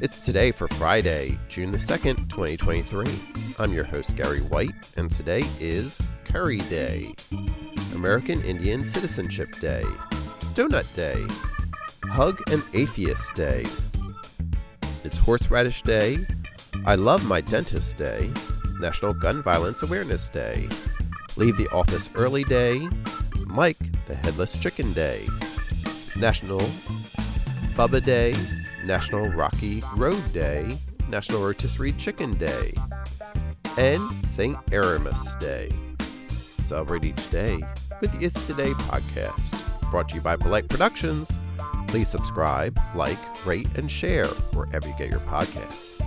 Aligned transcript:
It's 0.00 0.20
today 0.20 0.52
for 0.52 0.68
Friday, 0.68 1.36
June 1.48 1.72
the 1.72 1.78
2nd, 1.78 2.30
2023. 2.30 3.04
I'm 3.58 3.72
your 3.72 3.82
host, 3.82 4.14
Gary 4.14 4.42
White, 4.42 4.70
and 4.96 5.10
today 5.10 5.42
is 5.58 6.00
Curry 6.24 6.58
Day, 6.58 7.12
American 7.96 8.40
Indian 8.44 8.84
Citizenship 8.84 9.50
Day, 9.60 9.82
Donut 10.54 10.94
Day, 10.94 11.26
Hug 12.04 12.40
an 12.52 12.62
Atheist 12.74 13.34
Day. 13.34 13.66
It's 15.02 15.18
Horseradish 15.18 15.82
Day, 15.82 16.24
I 16.86 16.94
Love 16.94 17.26
My 17.26 17.40
Dentist 17.40 17.96
Day, 17.96 18.32
National 18.78 19.12
Gun 19.12 19.42
Violence 19.42 19.82
Awareness 19.82 20.28
Day, 20.28 20.68
Leave 21.36 21.56
the 21.56 21.68
Office 21.70 22.08
Early 22.14 22.44
Day, 22.44 22.88
Mike 23.46 24.06
the 24.06 24.14
Headless 24.14 24.60
Chicken 24.60 24.92
Day, 24.92 25.26
National 26.16 26.60
Bubba 27.74 28.00
Day, 28.04 28.34
National 28.88 29.28
Rocky 29.28 29.82
Road 29.98 30.32
Day, 30.32 30.78
National 31.10 31.44
Rotisserie 31.44 31.92
Chicken 31.92 32.32
Day, 32.38 32.72
and 33.76 34.00
St. 34.26 34.56
Erasmus 34.72 35.34
Day. 35.34 35.68
Celebrate 36.64 37.04
each 37.04 37.30
day 37.30 37.62
with 38.00 38.18
the 38.18 38.24
It's 38.24 38.46
Today 38.46 38.70
podcast, 38.70 39.52
brought 39.90 40.08
to 40.08 40.14
you 40.14 40.22
by 40.22 40.36
Polite 40.36 40.70
Productions. 40.70 41.38
Please 41.88 42.08
subscribe, 42.08 42.80
like, 42.94 43.18
rate, 43.44 43.68
and 43.76 43.90
share 43.90 44.26
wherever 44.54 44.88
you 44.88 44.94
get 44.96 45.10
your 45.10 45.20
podcasts. 45.20 45.97